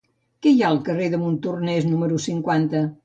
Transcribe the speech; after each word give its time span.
Què 0.45 0.53
hi 0.53 0.61
ha 0.63 0.69
al 0.75 0.79
carrer 0.87 1.09
de 1.15 1.19
Montornès 1.25 1.87
número 1.91 2.19
cinquanta? 2.25 2.83